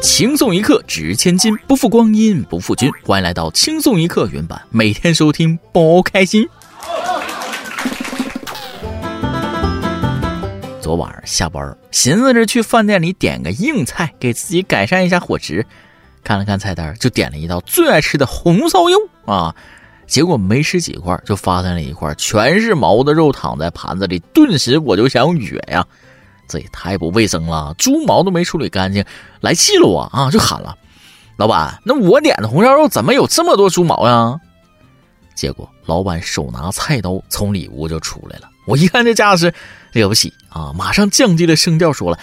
[0.00, 2.90] 轻松一刻值千金，不负光阴不负君。
[3.04, 6.48] 欢迎来到轻松一刻云版，每天收听，包开心。
[10.80, 15.66] 昨晚下班，寻思着去饭店里点个硬菜，给自己改善一下伙食。
[16.24, 18.96] 看了看菜单，就点了一道最爱吃的红烧肉
[19.26, 19.54] 啊。
[20.06, 25.86] 结果没吃几块，就发现了一块全是毛的肉躺在盘子里，顿时我就想哕呀。
[26.50, 29.04] 这也太不卫生了，猪毛都没处理干净，
[29.40, 30.28] 来气了我啊！
[30.32, 30.76] 就喊了，
[31.36, 34.36] 老板，那我点的红烧肉怎么有这么多猪毛呀？
[35.36, 39.54] 结果老板手拿菜刀从里屋就出来了，我一看这架势
[39.92, 42.18] 了不起啊，马上降低了声调说了，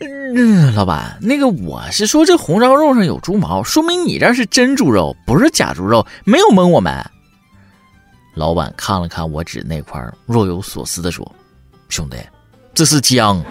[0.00, 7.04] 嗯，老板，那个我是说这红烧肉上有猪毛，说明你这是真猪肉，不是假猪肉，没有蒙我们。
[8.34, 11.30] 老板看了看我指那块，若有所思的说，
[11.90, 12.16] 兄弟。
[12.72, 13.42] 这是姜。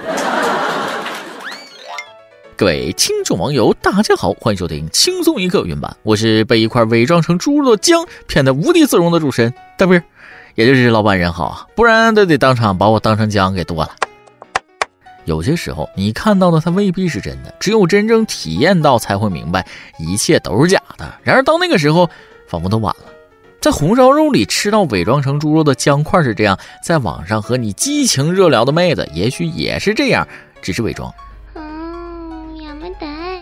[2.56, 10.02] 各位听众网友，大家好，欢迎收听轻松一刻云版，我是被一块伪装成猪肉的姜骗得无地自容的主持人大兵，
[10.56, 13.92] 也就是老板人好啊，不然都得当场把我当成姜给剁了。
[15.26, 19.66] 有些时候，你看到的它未必是真的，只有真正体验到才会明白
[20.00, 21.14] 一切都是假的。
[21.24, 22.10] 然而到那个时候，
[22.48, 23.09] 仿佛都晚了。
[23.62, 30.26] 在红烧肉里吃到伪装成猪肉的姜块是这样，在网上和你激情热聊的妹子也许也是这样，
[30.62, 31.14] 只是伪装。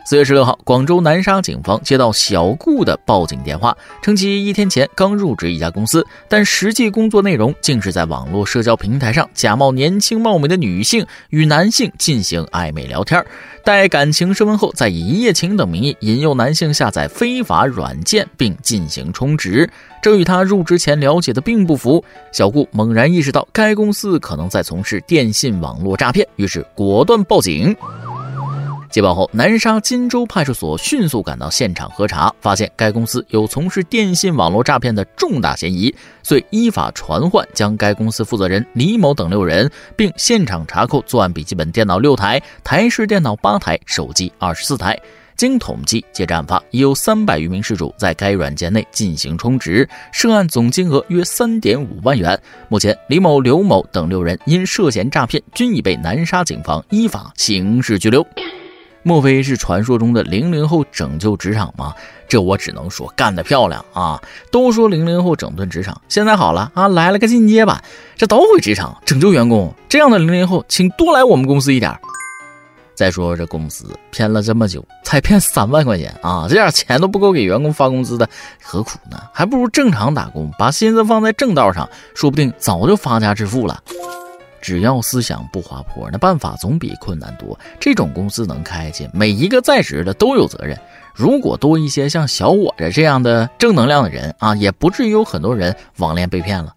[0.09, 13.21] 四月十六号，广州南沙警方接到小顾的报警电话，称其一天前刚入职一家公司，但实际工作内容竟是在网络社交平台上假冒年轻貌美的女性与男性进行暧昧聊天，
[13.65, 19.69] 待感情升温后，再以一夜情等名义引诱男性下载非法软件并进行充值。
[20.01, 22.01] 这与他入职前了解的并不符。
[22.31, 27.75] 小顾猛然意识到该公司可能在从事电信网络诈骗，于是果断报警。
[28.97, 44.99] 接报后，南沙金州派出所迅速赶到现场核查，发现该公司有从事电信网络诈骗的重大嫌疑，遂依法传唤将该公司负责人李某等六人，并现场查扣作案笔记本电脑六台、台式电脑八台、手机二十四台。
[45.35, 52.35] 经统计，截至案发，已有三百余名失主在该软件内进行充值，涉案总金额约三点五万元。
[52.67, 58.25] 目前，李某、刘某等六人因涉嫌诈骗，均已被南沙警方依法刑事拘留。
[59.07, 61.93] 莫非是传说中的零零后拯救职场吗？
[62.27, 64.21] 这我只能说干得漂亮啊！
[64.51, 67.81] 都说零零后整顿职场，现在好了啊，来了个进阶版，
[68.17, 69.73] 这捣毁职场，拯救员工。
[69.87, 71.97] 这样的零零后，请多来我们公司一点。
[72.95, 78.27] 再说这公司骗了这么久，才骗三万块钱啊，这点钱都不够给员工发工资的，
[78.61, 79.17] 何苦呢？
[79.31, 83.81] 还不如正常打工，把心思放在正道上，说不定早就发家致富了。
[84.61, 87.57] 只要思想不滑坡，那办法总比困难多。
[87.79, 90.77] 这种公司能开去，每一个在职的都有责任。
[91.15, 96.73] 如果多一些像小我这这样的正能量的人啊，也不至于有很多人网恋被骗了。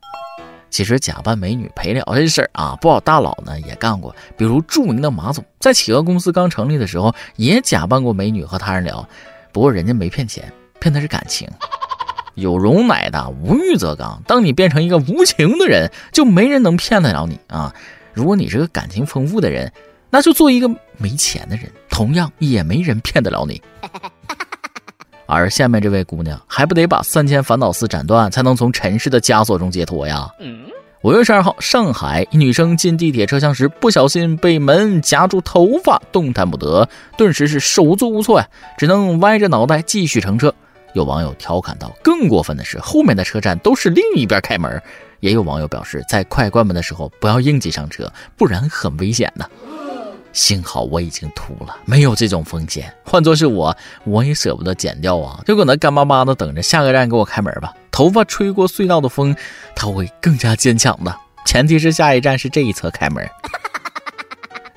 [0.71, 4.15] 其实假扮美女陪聊这事儿啊，不少大佬呢也干过。
[4.37, 9.07] 比如著名的马总，在企鹅公司刚成立的时候，也假扮过美女和他人聊。
[9.53, 11.49] 不过人家没骗钱，骗的是感情。
[12.35, 14.23] 有容乃大，无欲则刚。
[14.27, 17.75] 当你变成一个无情的人，就没人能骗得了你啊！
[18.13, 19.73] 如果你是个感情丰富的人，
[20.11, 23.61] 那就做一个没钱的人，同样也没人骗得了你。
[25.27, 30.29] 而下面这位姑娘，还不得把三千烦恼丝斩断，才能从尘世的枷锁中解脱呀？
[31.03, 36.87] 五月十二号，上海一女生进地铁车厢时，不小心被门夹住头发，动弹不得，
[37.17, 40.53] 顿时是手足无措呀，只能歪着脑袋继续乘车。
[40.95, 44.83] 有网友调侃道：“更过分的是，后面的车站都是另一边开门。”
[45.21, 49.49] 也有网友表示，在快关门的时候不要应急上车，不然很危险的。
[50.33, 52.91] 幸好我已经秃了，没有这种风险。
[53.05, 57.75] 换做是我，我也舍不得剪掉啊，就搁那干巴巴的等着下个站给我开门吧。
[57.91, 59.37] 头发吹过隧道的风，
[59.75, 61.15] 它会更加坚强的。
[61.45, 63.29] 前提是下一站是这一侧开门。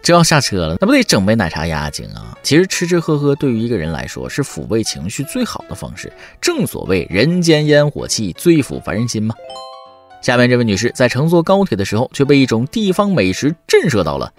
[0.04, 2.38] 这要下车了，那不得整杯奶茶压压惊啊！
[2.44, 6.12] 其实吃吃喝喝对于一个人来说是抚慰情绪最好的方式，
[6.42, 9.34] 正所谓人间烟火气，最抚凡人心嘛。
[10.22, 14.30] 下面这位女士在乘坐高铁的时候，却被一种地方美食震慑到了。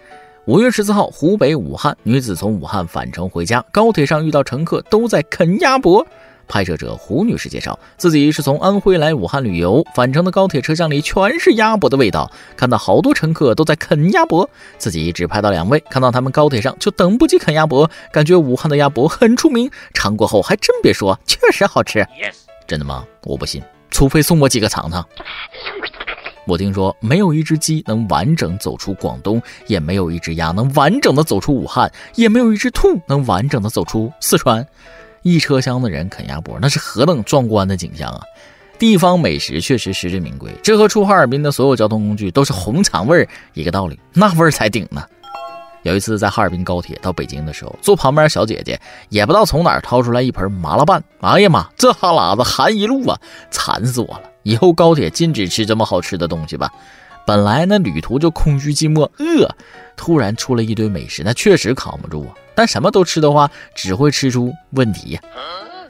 [0.44, 6.06] 五月十四号，湖北武汉女子从武汉返程回家，高铁上遇到乘客都在啃鸭脖。
[6.46, 14.48] 拍摄者胡女士介绍，自己是从安徽来武汉旅游，返程的高铁车厢里全是鸭脖的味道，看到好多乘客都在啃鸭脖，
[14.78, 22.06] 自己只拍到两位，看到他们高铁上就等不及啃鸭脖，感觉武汉的鸭脖很出名，尝过后还真别说，确实好吃。
[22.66, 23.04] 真的吗？
[23.24, 25.04] 我不信，除非送我几个尝尝。
[26.46, 34.66] 我听说没有一只鸡能完整走出广东，也没有一只鸭能完整的走出武汉，也没有一只兔能完整的走出四川。
[35.24, 38.20] 一车厢的人啃鸭脖，那是何等壮观的景象啊！
[38.78, 45.02] 地方美食确实实至名归，这和出哈尔滨的所有交通工具都是红肠味儿一个道理，那味儿才顶呢。
[45.82, 48.78] 有一次在哈尔滨高铁到北京的时候，坐旁边小姐姐
[49.08, 53.18] 也不知道从哪儿掏出来一盆麻辣拌，哎呀妈，这哈喇子含一路啊，
[53.50, 54.22] 馋死我了！
[54.42, 56.70] 以后高铁禁止吃这么好吃的东西吧。
[57.26, 59.48] 本来那旅途就空虚寂寞饿，
[59.96, 62.34] 突然出了一堆美食，那确实扛不住啊。
[62.54, 65.20] 但什么都吃的话，只会吃出问题呀。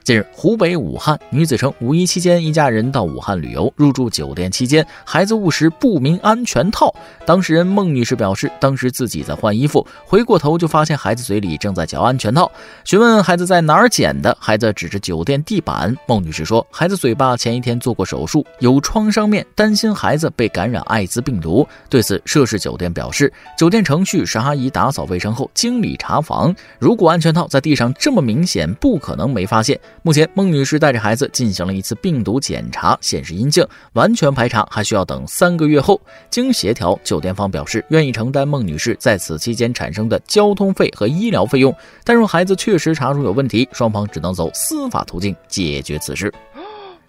[0.04, 6.94] 近日，湖北武汉女子称，五一期间一家人到武汉旅游，入住酒店期间，孩子误食不明安全套。
[7.24, 12.52] 当事人孟女士表示，当时自己在换衣服，回过头就发现孩子嘴里正在嚼安全套。
[12.84, 15.96] 询问孩子在哪儿捡的，孩子指着酒店地板。
[16.06, 21.66] 孟女士说，孩子嘴巴前一天做过手术，有创伤面，担心孩子被感染艾滋病毒。
[21.88, 29.80] 对此，涉事酒店表示，酒店程序是阿姨打扫卫生后经理查房，如果安全套在地上这么明显，不可能没发现。
[30.06, 35.98] 目前，孟女士带着孩子进行了一次病毒检查，显示阴性，完全排查还需要等三个月后。
[36.28, 41.74] 经协调，酒店方表示愿意承担孟女士在此期间产生的交通费和医疗费用，
[42.04, 46.30] 但若孩子确实查出有问题，双方只能走司法途径解决此事。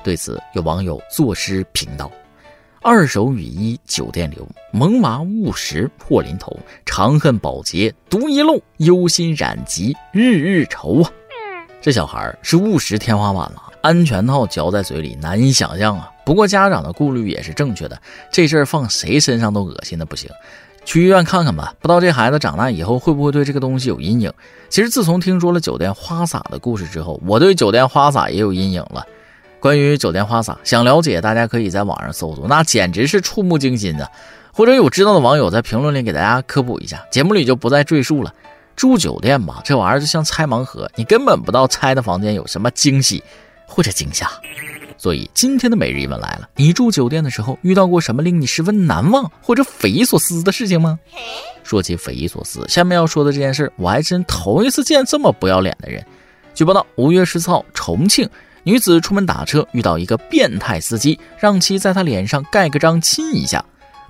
[0.02, 2.10] 对此，有网友作诗评道
[2.82, 11.12] ：“二手雨衣酒店留，萌娃误食破临头，长恨保洁独一漏，忧心染疾日日愁啊。”
[11.86, 16.12] 这小孩是误食天花板了，安全套嚼在嘴里，难以想象啊！
[16.26, 17.96] 不过家长的顾虑也是正确的，
[18.32, 20.28] 这事儿放谁身上都恶心的不行，
[20.84, 21.76] 去医院看看吧。
[21.80, 24.34] 不知道这孩子长大以后会不会对这个东西有阴影？
[24.68, 29.06] 其实自从听说了酒店花洒的故事之后，我对酒店花洒也有阴影了。
[29.60, 34.10] 关于酒店花洒，想了解大家可以在网上搜索，那简直是触目惊心的。
[34.52, 38.34] 或者有知道的网友在评论里给大家科普一下，节目里就不再赘述了。
[38.76, 43.24] 住酒店吧，这玩意儿就像拆盲盒，你根本不知道拆的房间有什么惊喜
[43.66, 44.30] 或者惊吓。
[44.98, 50.98] 所以今天的每日一问来了：你住酒店的时候遇到过什么令你十分难忘或者匪夷所思的事情吗？
[51.64, 56.04] 说起匪夷所思，下面要说的这件事，我还真头一次见这么不要脸的人。
[56.54, 58.30] 据报道，五月十四号，重庆
[58.64, 63.64] 女子出门打车，遇到一个变态司机，让其在她脸上盖个章亲一下。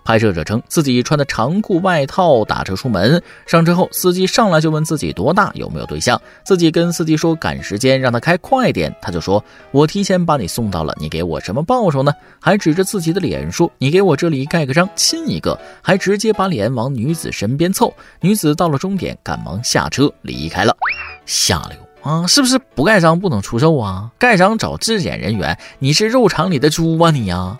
[0.06, 6.22] 拍摄者称自己穿的长裤外套打车出门，上车后司机上来就问自己多大，有没有对象。
[6.44, 8.96] 自己跟司机说赶时间，让他开快点。
[9.02, 17.92] 他就说：“我提前把你送到了，你给我什么报酬呢？”还指着自己的脸说：“你给我这里盖个章，亲一个。”还直接把脸往女子身边凑。
[18.22, 20.78] 女子到了终点，赶忙下车离开了。
[21.26, 22.28] 下流啊！
[22.28, 24.12] 是不是不盖章不能出售啊？
[24.20, 27.58] 盖章找质检人员，你是肉场里的猪啊你呀！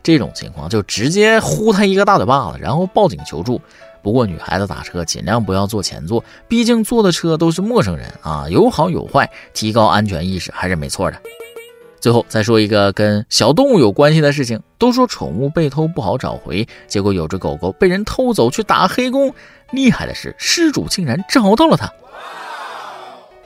[0.00, 3.60] 这种情况就直接呼他一个大嘴巴子，然后报警求助。
[4.00, 11.20] 不过女孩子打车尽量不要坐前座，毕竟坐的车都是陌生人啊，有好有坏，提高安全意识还是没错的。
[12.00, 19.34] 最后再说一个跟小动物有关系的事情，都说宠物被偷不好找回，结果有只狗狗被人偷走去打黑工，
[19.72, 21.92] 厉害的是失主竟然找到了它。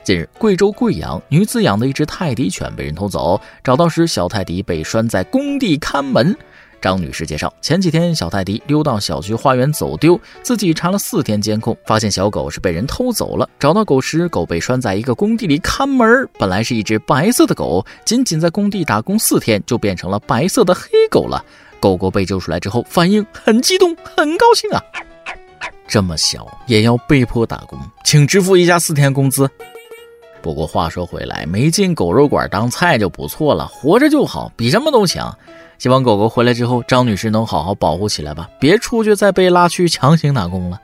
[0.04, 6.36] 近日，贵州贵阳女子养的一只泰迪犬被人偷走，找到时，小泰迪被拴在工地看门。
[6.78, 13.48] 张女士介绍，前几天小泰迪溜到小区花园走丢，自己查了四天监控，发现小狗是被人偷走了。
[13.58, 16.28] 找到狗时，狗被拴在一个工地里看门。
[16.38, 21.42] 本来是一只白色的狗，仅仅在工地打工四天，就变成了白色的黑狗了。
[21.80, 24.82] 狗狗被救出来之后，反应很激动，很高兴啊！
[25.88, 29.48] 这么小也要被迫打工，请支付一下四天工资。
[30.44, 35.34] 不过话说回来，没进狗肉馆当菜就不错了，活着就好，比什么都强。
[35.78, 40.78] 希望狗狗回来之后，张女士能好好保护起来吧，别出去再被拉去强行打工了。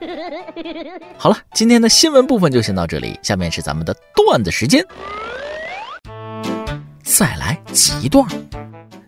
[1.15, 4.83] 好了，今天的新闻部分就先到这里，下面是咱们的段子时间。
[7.03, 8.27] 再来几段，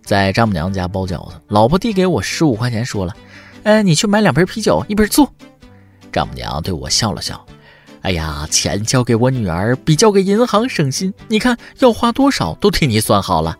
[0.06, 3.16] 在丈母娘家包饺子，老婆递给我十五块钱，说了
[3.66, 5.28] ：“哎，你去买两瓶啤酒，一瓶醋。”
[6.14, 7.44] 丈母娘对我笑了笑。
[8.04, 11.14] 哎呀，钱交给我女儿比交给银行省心。
[11.30, 13.58] 你看要花多少都替你算好了。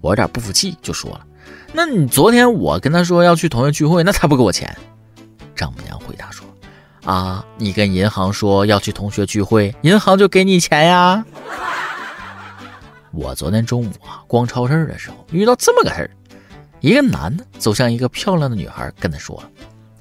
[0.00, 1.26] 我有点不服气，就说了
[1.74, 4.74] ：“那你昨天我跟他说要去同学聚会，那他不给我钱？”
[5.56, 6.46] 丈母娘回答说
[7.04, 11.24] ：“啊，你跟银行说要去同学聚会，银行就给你钱呀。
[13.10, 16.10] ”我昨天中午啊逛超市的时候遇到这么个事儿，
[16.78, 19.42] 一个男的走向一个漂亮的女孩，跟她说：“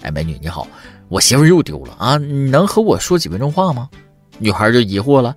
[0.08, 0.66] 哎，美女你好。”
[1.10, 2.18] 我媳妇又丢了啊！
[2.18, 3.90] 你能和我说几分钟话吗？
[4.40, 5.34] 女孩就疑惑了：“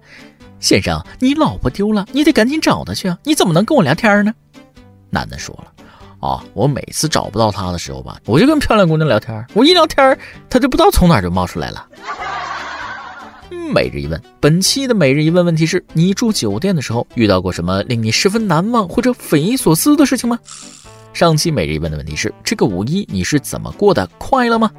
[0.58, 3.16] 先生，你老婆丢了，你得赶紧找她去啊！
[3.22, 4.34] 你怎么能跟我聊天呢？”
[5.10, 5.72] 男的说了
[6.18, 11.86] ：“啊，我每次找不到她的时候吧，我就跟漂亮姑娘聊天，我一聊天，她就不知道从哪就冒出来了。
[13.72, 20.36] 每日一问，本期的每日一问问题是你住酒店的时候遇到过什么令你十分难忘或者匪夷所思的事情吗？
[21.20, 24.08] 上期每日一问的问题是这个五一你是怎么过的？
[24.16, 24.70] 快乐吗？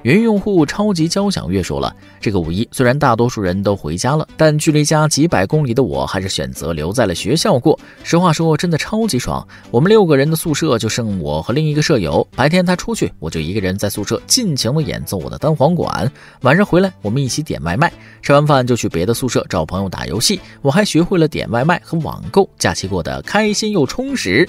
[0.00, 7.78] 云用户超级交响乐说了，这个五一虽然大多数人都回家了，但距离家几百公里的我还是选择留在了学校过。
[8.02, 9.46] 实话说，真的超级爽。
[9.70, 16.10] 我们六个人的宿舍就剩我和另一个舍友，白天他出去，我就一个人在宿舍尽情的演奏我的单簧管。
[16.40, 17.92] 晚上回来，我们一起点外卖，
[18.22, 20.40] 吃完饭就去别的宿舍找朋友打游戏。
[20.62, 24.48] 我还学会了点外卖和网购，假期过得开心又充实。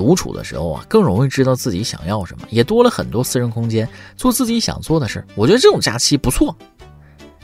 [0.00, 5.22] 独处的时候啊，更容易知道自己想要什么，也多了很多私人空间，做自己想做的事。
[5.34, 6.56] 我觉得这种假期不错。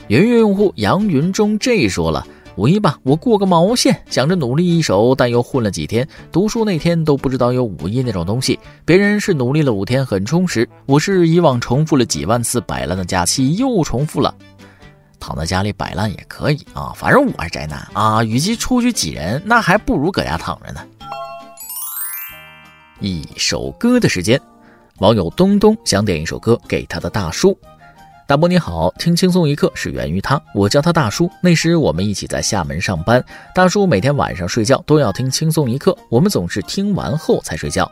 [0.07, 2.25] 云云用户杨云中 J 说了
[2.57, 6.07] ：“五一吧，我过个毛线，想着努力一手，但又混了几天。
[6.31, 8.59] 读书那天都不知道有五一那种东西。
[8.83, 14.33] 别人是努力了五天，很充实，我是以往重复了几万次摆烂的假期又重复了。
[15.19, 20.81] 躺在家里摆烂也可以啊，反正我是宅男啊，与其出去挤人，那还不如搁家躺着呢。”
[22.99, 24.41] 一首歌的时间，
[24.97, 27.55] 网友东东想点一首歌给他的大叔。
[28.27, 31.29] 大伯你好，听轻松一刻是源于他，我叫他大叔。
[31.43, 33.23] 那时我们一起在厦门上班，
[33.53, 37.89] 大叔每天晚上睡觉都要听轻松一刻，我们总是听完后才睡觉。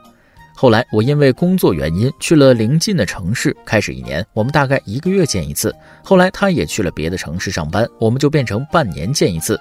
[0.55, 5.71] 后来我因为工作原因去了邻近的城市，开始一年我们大概一个月见一次。
[6.03, 9.59] 后来他也去了别的城市上班，我们就变成半年见一次。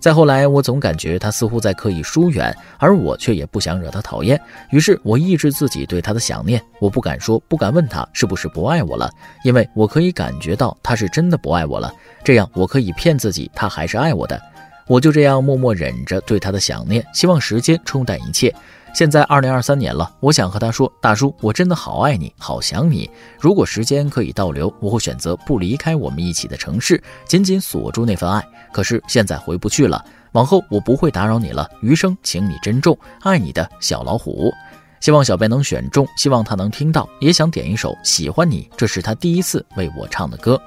[0.00, 4.40] 再后来，我总感觉他似乎在刻意疏远，而我却也不想惹他讨厌。
[4.70, 6.60] 于是，我抑制自己对他的想念。
[6.80, 9.10] 我不敢说，不敢问他是不是不爱我了，
[9.44, 11.92] 因为我可以感觉到他是真的不爱我了。
[12.24, 14.40] 这样，我可以骗自己，他还是爱我的。
[14.86, 18.52] 我就这样默默忍着对他的想念，希望时间冲淡一切。
[18.92, 23.08] 现在二零二三年了，我想和他说：“大叔，我真的好爱你，好想你。
[23.38, 28.44] 如果时间可以倒流，我会选择不离开我们一起的城市，紧紧锁住那份爱。
[28.72, 31.70] 可是现在回不去了，往后我不会打扰你了。
[31.80, 34.52] 余生，请你珍重，爱你的小老虎。
[35.00, 40.60] 希望小编能选中，希望他能听到，也想点一首《喜欢你》，这是他第一次为我唱的歌。”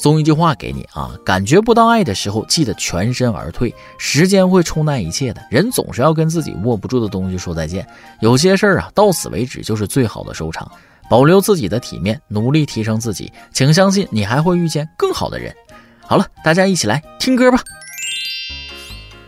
[0.00, 3.74] 送一句话给你啊，感觉不到爱的时候，记得全身而退。
[3.98, 7.86] 时间会冲淡一切的，人总是要跟自己握不住的东西说再见。
[8.22, 10.70] 有些事儿啊，到此为止就是最好的收场。
[11.10, 15.54] 保留自己的体面，努力提升自己，请相信你还会遇见更好的人。
[16.00, 17.60] 好了，大家一起来听歌吧。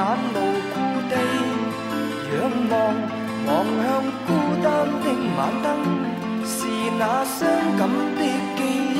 [0.00, 0.36] 眼无
[0.72, 0.74] 故
[1.10, 1.14] 地
[2.32, 2.34] 仰
[2.70, 2.72] 望，
[3.46, 3.48] 望
[3.84, 3.86] 向
[4.26, 4.28] 孤
[4.62, 4.66] 单
[5.02, 5.04] 的
[5.36, 5.68] 晚灯，
[6.42, 6.56] 是
[6.98, 7.38] 那伤
[7.76, 7.80] 感
[8.16, 8.20] 的
[8.56, 8.58] 记
[8.96, 8.98] 忆，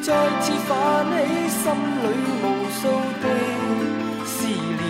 [0.00, 0.08] 再
[0.40, 0.70] 次泛
[1.12, 1.14] 起
[1.50, 1.62] 心
[2.02, 2.04] 里
[2.42, 2.80] 无数
[3.20, 3.24] 的
[4.24, 4.82] 思念。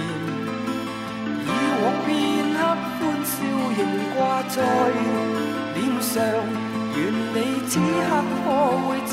[1.47, 1.49] 以
[1.83, 2.09] 往片
[2.55, 2.59] 刻
[2.95, 3.35] 欢笑
[3.77, 3.79] 仍
[4.15, 4.57] 挂在
[5.75, 6.15] 脸上，
[6.95, 6.99] 愿
[7.35, 8.09] 你此刻
[8.45, 8.47] 可
[8.87, 9.13] 会知。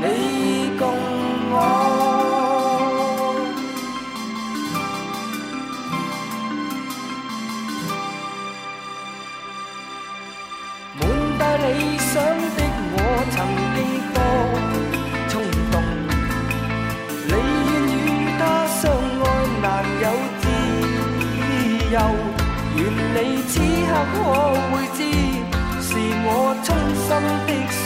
[0.00, 0.04] 你
[0.78, 0.82] 共
[1.50, 1.54] 我，
[11.00, 11.02] 满
[11.38, 12.14] 带理想
[12.56, 12.58] 的
[12.94, 12.96] 我，
[13.32, 13.36] 曾
[13.74, 13.76] 经
[14.14, 14.16] 多
[15.28, 15.32] 冲
[15.72, 15.74] 动。
[17.26, 17.30] 你
[17.68, 17.98] 愿与
[18.38, 18.80] 他相
[19.22, 19.24] 爱，
[19.60, 19.66] 难
[20.00, 20.06] 有
[20.40, 20.44] 自
[21.92, 21.96] 由。
[22.76, 22.80] 愿
[23.14, 23.16] 你
[23.48, 23.52] 此
[23.88, 24.16] 刻可
[24.70, 24.98] 会知，
[25.82, 25.90] 是
[26.24, 26.26] 我
[26.62, 27.06] 衷心
[27.46, 27.82] 的说